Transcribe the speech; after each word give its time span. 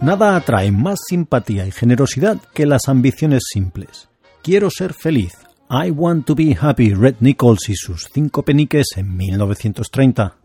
Nada 0.00 0.36
atrae 0.36 0.70
más 0.70 0.98
simpatía 1.08 1.66
y 1.66 1.72
generosidad 1.72 2.38
que 2.54 2.66
las 2.66 2.88
ambiciones 2.88 3.44
simples. 3.52 4.08
Quiero 4.42 4.70
ser 4.70 4.92
feliz. 4.94 5.32
I 5.68 5.90
want 5.90 6.26
to 6.26 6.34
be 6.34 6.56
happy. 6.60 6.94
Red 6.94 7.16
Nichols 7.20 7.68
y 7.68 7.74
sus 7.74 8.08
cinco 8.12 8.44
peniques 8.44 8.86
en 8.96 9.16
1930. 9.16 10.36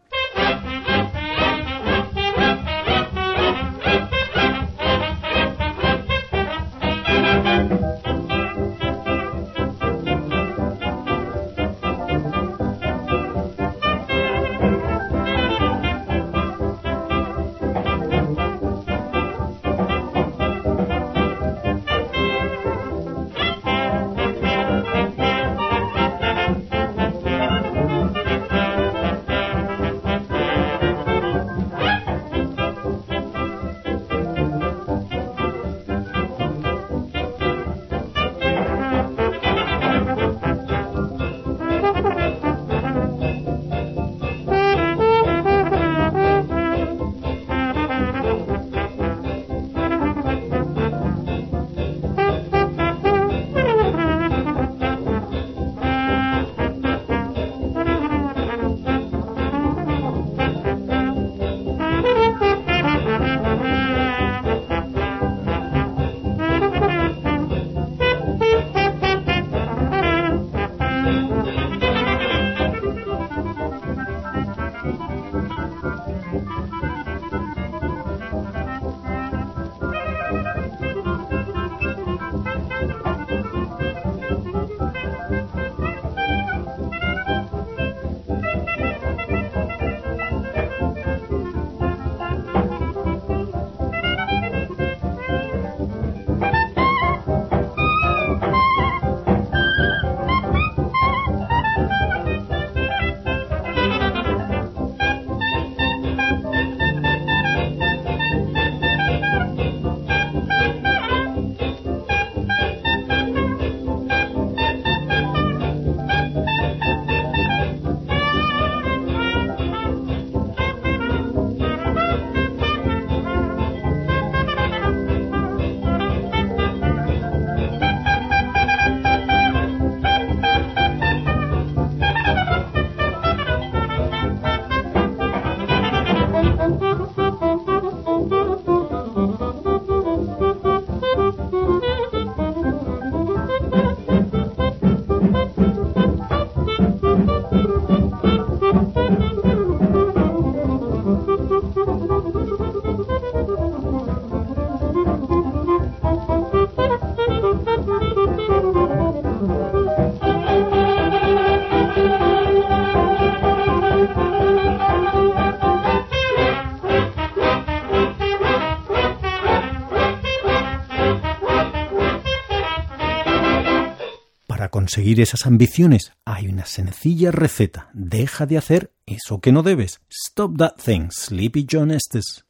Conseguir 174.71 175.21
esas 175.21 175.45
ambiciones 175.45 176.13
hay 176.25 176.47
una 176.47 176.65
sencilla 176.65 177.31
receta. 177.31 177.89
Deja 177.93 178.47
de 178.47 178.57
hacer 178.57 178.91
eso 179.05 179.39
que 179.39 179.51
no 179.51 179.61
debes. 179.61 180.01
Stop 180.09 180.57
that 180.57 180.77
thing, 180.83 181.09
Sleepy 181.11 181.67
John 181.69 181.91
Estes. 181.91 182.43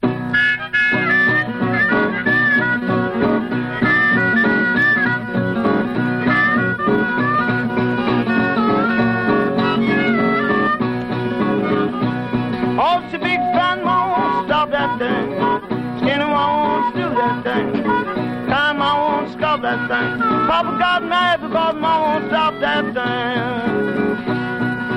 Because 21.52 21.76
mama 21.76 22.06
won't 22.08 22.32
stop 22.32 22.54
that 22.62 22.86
thing. 22.96 23.04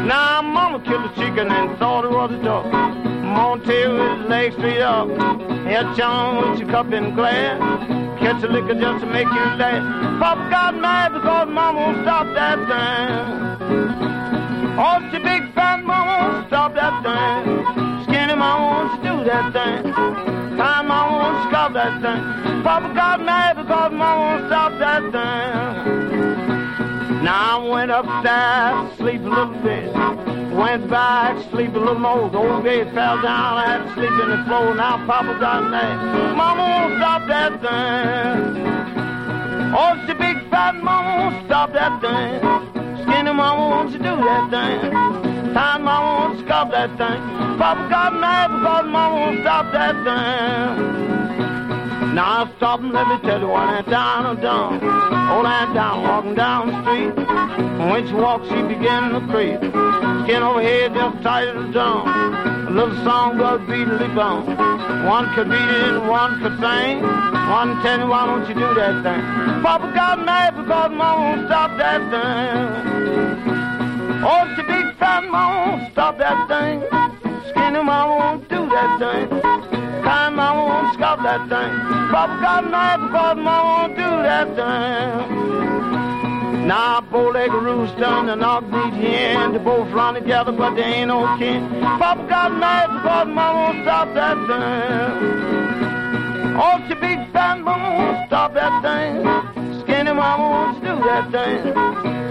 Now 0.06 0.40
mama 0.40 0.78
killed 0.84 1.10
a 1.10 1.14
chicken 1.16 1.50
and 1.50 1.76
thought 1.80 2.04
it 2.04 2.12
was 2.12 2.30
a 2.30 2.40
duck. 2.44 2.64
Mama 2.70 3.60
tail 3.64 3.90
his 3.90 4.28
legs 4.28 4.54
straight 4.54 4.80
up. 4.80 5.08
Had 5.66 5.96
John 5.96 6.52
with 6.52 6.60
your 6.60 6.68
cup 6.68 6.92
and 6.92 7.16
glass. 7.16 7.58
Catch 8.20 8.44
a 8.44 8.46
liquor 8.46 8.78
just 8.78 9.00
to 9.02 9.10
make 9.10 9.26
you 9.26 9.44
laugh. 9.58 9.82
Papa 10.20 10.48
got 10.48 10.76
mad 10.78 11.12
because 11.14 11.48
mama 11.48 11.80
won't 11.80 12.02
stop 12.04 12.26
that 12.38 12.58
thing. 12.70 13.10
Oh, 14.78 14.98
she 15.10 15.18
big 15.18 15.52
fat 15.54 15.82
mama 15.82 16.14
won't 16.22 16.46
stop 16.46 16.74
that 16.74 17.02
thing. 17.02 18.04
Skinny 18.04 18.36
mama 18.36 18.64
won't 18.70 19.02
do 19.02 19.24
that 19.24 19.52
thing. 19.52 19.92
Time 20.56 20.86
mama 20.86 21.18
won't 21.18 21.50
stop 21.50 21.72
that 21.72 22.00
thing. 22.00 22.62
Papa 22.62 22.94
got 22.94 23.20
mad 23.20 23.56
because 23.56 23.90
Mama 23.92 24.22
won't 24.22 24.46
stop 24.46 24.72
that 24.78 25.02
thing. 25.12 26.33
Now 27.24 27.64
I 27.64 27.68
went 27.70 27.90
upstairs, 27.90 28.98
sleep 28.98 29.22
a 29.22 29.24
little 29.24 29.56
bit. 29.64 29.90
Went 30.52 30.90
back, 30.90 31.42
sleep 31.50 31.74
a 31.74 31.78
little 31.78 31.98
more. 31.98 32.28
The 32.28 32.36
old 32.36 32.64
bed 32.64 32.92
fell 32.92 33.16
down, 33.22 33.56
I 33.56 33.64
had 33.64 33.86
to 33.86 33.94
sleep 33.94 34.12
in 34.12 34.28
the 34.28 34.44
floor. 34.44 34.74
Now 34.74 35.06
Papa 35.06 35.40
got 35.40 35.70
mad. 35.70 36.36
Mama 36.36 36.62
won't 36.62 36.98
stop 37.00 37.26
that 37.28 37.52
thing. 37.64 38.64
Oh, 39.72 40.04
she 40.06 40.12
big 40.12 40.36
fat 40.50 40.76
mama 40.84 41.30
won't 41.30 41.46
stop 41.46 41.72
that 41.72 41.98
thing. 42.04 42.40
Skinny 43.02 43.32
mama 43.32 43.90
to 43.90 43.96
do 43.96 44.04
that 44.04 44.50
thing. 44.52 45.54
Time 45.54 45.84
mama 45.84 46.28
won't 46.28 46.44
stop 46.44 46.70
that 46.72 46.90
thing. 46.98 47.22
Papa 47.56 47.88
got 47.88 48.12
mad 48.20 48.48
because 48.48 48.84
mama 48.84 49.16
won't 49.16 49.40
stop 49.40 49.72
that 49.72 49.96
thing. 50.04 51.63
Now 52.14 52.48
stop 52.58 52.78
and 52.78 52.92
let 52.92 53.08
me 53.08 53.18
tell 53.28 53.40
you 53.40 53.48
what 53.48 53.66
Aunt 53.68 53.90
down 53.90 54.38
and. 54.38 54.74
Old 55.34 55.46
Aunt 55.46 55.74
down 55.74 56.04
walking 56.04 56.36
down 56.36 56.68
the 56.68 56.82
street. 56.82 57.10
when 57.90 58.06
she 58.06 58.14
walks, 58.14 58.46
she 58.46 58.62
begin 58.62 59.10
to 59.10 59.20
creep. 59.26 59.58
Skin 60.22 60.40
over 60.46 60.62
head 60.62 60.94
just 60.94 61.22
tight 61.24 61.48
as 61.48 61.56
a 61.56 61.72
drum. 61.72 62.06
A 62.68 62.70
little 62.70 62.94
song 63.02 63.36
goes 63.36 63.66
beatly 63.66 64.06
bone. 64.14 64.46
One 65.06 65.34
could 65.34 65.50
beat 65.50 65.58
it 65.58 66.00
one 66.06 66.38
could 66.38 66.54
sing. 66.62 67.02
One 67.02 67.82
tell 67.82 67.98
you 67.98 68.06
why 68.06 68.26
don't 68.26 68.48
you 68.48 68.54
do 68.54 68.74
that 68.78 69.02
thing? 69.02 69.62
Papa 69.62 69.90
got 69.92 70.24
mad 70.24 70.54
because 70.54 70.90
mama 70.92 71.20
won't 71.20 71.46
stop 71.48 71.76
that 71.78 71.98
thing. 72.14 73.44
Oh, 74.22 74.54
she 74.54 74.62
big 74.62 74.96
fat 74.98 75.24
mama 75.28 75.78
won't 75.78 75.92
stop 75.92 76.16
that 76.18 76.46
thing. 76.46 76.80
Skinny 77.50 77.82
mama 77.82 78.14
won't 78.14 78.48
do 78.48 78.68
that 78.70 79.00
thing. 79.02 79.83
That 81.24 81.48
thing. 81.48 81.72
Papa 82.12 82.36
got 82.42 82.68
mad 82.70 83.00
because 83.00 83.36
mama 83.38 83.64
won't 83.64 83.96
do 83.96 84.10
that 84.28 84.46
thing. 84.58 85.08
Now 86.68 87.00
bow-legged 87.00 87.54
rooster 87.54 88.04
and 88.04 88.28
an 88.28 88.42
ugly 88.42 88.90
hen, 88.90 89.52
they 89.52 89.58
both 89.58 89.90
run 89.92 90.12
together, 90.14 90.52
but 90.52 90.74
they 90.74 90.82
ain't 90.82 91.08
no 91.08 91.26
kin. 91.38 91.66
Papa 91.80 92.26
got 92.28 92.52
mad 92.52 92.90
because 92.92 93.26
mama 93.28 93.58
won't 93.58 93.82
stop 93.84 94.12
that 94.12 94.36
thing. 94.48 95.10
Oh, 96.60 96.78
she 96.88 96.94
big 96.94 97.26
fat 97.32 97.58
mama 97.60 97.90
won't 97.96 98.26
stop 98.28 98.52
that 98.52 98.82
thing. 98.84 99.24
Skinny 99.80 100.12
mama 100.12 100.44
won't 100.44 100.78
do 100.84 100.94
that 101.08 101.30
thing. 101.32 101.72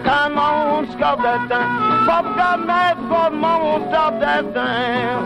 Kind 0.03 0.35
mama 0.35 0.65
won't 0.71 0.91
stop 0.91 1.17
that 1.17 1.47
thing. 1.49 1.67
Papa 2.05 2.33
got 2.37 2.59
mad 2.67 2.97
because 3.01 3.33
mama 3.33 3.65
won't 3.65 3.89
stop 3.89 4.19
that 4.19 4.53
thing. 4.53 5.17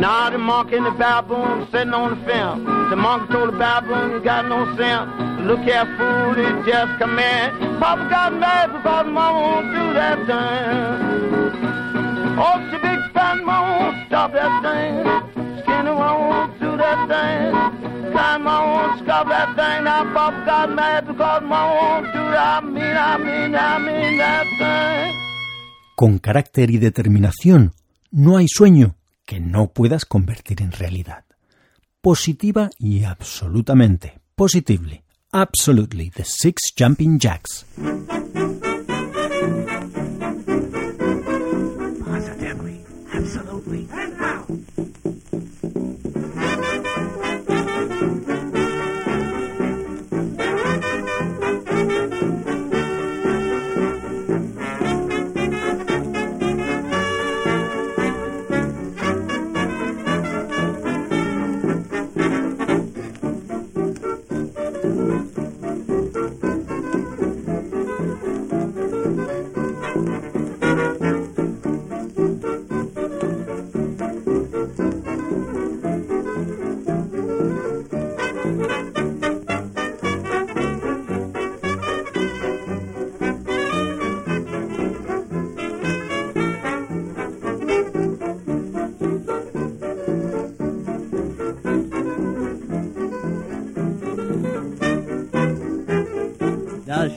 Now 0.00 0.30
the 0.30 0.38
monkey 0.38 0.76
and 0.76 0.86
the 0.86 0.92
baboon 0.92 1.68
sitting 1.70 1.92
on 1.92 2.16
the 2.16 2.24
fence. 2.24 2.64
The 2.88 2.96
monkey 2.96 3.34
told 3.34 3.52
the 3.52 3.58
baboon, 3.58 4.12
you 4.12 4.20
got 4.20 4.48
no 4.48 4.64
sense. 4.74 5.12
Look 5.44 5.60
here, 5.60 5.84
fool, 5.98 6.40
it 6.40 6.64
just 6.64 6.98
come 6.98 7.18
in. 7.18 7.78
Papa 7.78 8.08
got 8.08 8.32
mad 8.32 8.72
because 8.72 9.06
mama 9.12 9.38
won't 9.38 9.68
do 9.76 9.92
that 9.92 10.18
thing. 10.24 11.20
Oh, 12.40 12.56
she 12.70 12.78
big 12.80 13.12
fat 13.12 13.44
mama 13.44 13.76
won't 13.76 14.06
stop 14.06 14.32
that 14.32 14.52
thing. 14.64 15.04
Skinny 15.60 15.92
mama 15.92 16.28
won't 16.32 16.60
do 16.60 16.76
that 16.78 17.00
thing. 17.12 17.52
Kind 18.16 18.42
mama 18.44 18.72
won't 18.72 19.02
stop 19.04 19.28
that 19.28 19.48
thing. 19.54 19.84
Now 19.84 20.04
Papa 20.14 20.42
got 20.46 20.72
mad 20.72 21.08
because 21.08 21.42
mama 21.42 21.76
won't 21.76 22.06
do 22.06 22.24
that. 22.32 22.62
I 22.62 22.66
mean, 22.66 22.96
I 22.96 23.18
mean, 23.18 23.54
I 23.54 23.78
mean 23.78 24.16
that 24.16 24.46
thing. 24.58 25.14
Con 25.94 26.18
carácter 26.18 26.70
y 26.70 26.78
determinación, 26.78 27.74
no 28.10 28.38
hay 28.38 28.46
sueño 28.48 28.94
que 29.30 29.38
no 29.38 29.68
puedas 29.68 30.06
convertir 30.06 30.60
en 30.60 30.72
realidad. 30.72 31.24
Positiva 32.00 32.68
y 32.80 33.04
absolutamente. 33.04 34.18
Positively. 34.34 35.04
Absolutely. 35.30 36.10
The 36.10 36.24
Six 36.24 36.72
Jumping 36.76 37.20
Jacks. 37.20 37.64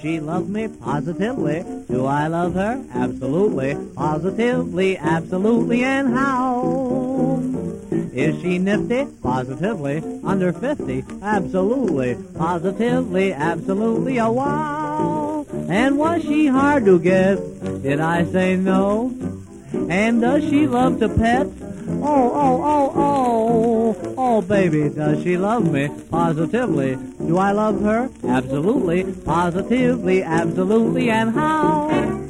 She 0.03 0.19
love 0.19 0.49
me? 0.49 0.67
Positively. 0.67 1.63
Do 1.89 2.05
I 2.05 2.27
love 2.27 2.55
her? 2.55 2.83
Absolutely. 2.93 3.77
Positively, 3.95 4.97
absolutely. 4.97 5.81
And 5.85 6.13
how? 6.13 7.41
Is 8.11 8.41
she 8.41 8.59
nifty? 8.59 9.05
Positively. 9.23 10.03
Under 10.25 10.51
50? 10.51 11.05
Absolutely. 11.21 12.17
Positively, 12.35 13.31
absolutely. 13.31 14.17
A 14.17 14.29
wow. 14.29 15.45
And 15.69 15.97
was 15.97 16.21
she 16.21 16.47
hard 16.47 16.83
to 16.83 16.99
get? 16.99 17.37
Did 17.81 18.01
I 18.01 18.25
say 18.25 18.57
no? 18.57 19.15
And 19.89 20.19
does 20.19 20.43
she 20.43 20.67
love 20.67 20.99
to 20.99 21.07
pet? 21.07 21.47
Oh, 21.87 22.31
oh, 22.35 22.61
oh, 22.65 22.91
oh. 22.93 24.02
Oh, 24.35 24.41
baby, 24.41 24.89
does 24.89 25.21
she 25.21 25.37
love 25.37 25.71
me? 25.71 25.89
Positively. 26.09 26.95
Do 27.19 27.37
I 27.37 27.51
love 27.51 27.79
her? 27.83 28.09
Absolutely. 28.27 29.03
Positively, 29.03 30.23
absolutely. 30.23 31.11
And 31.11 31.29
how? 31.35 32.22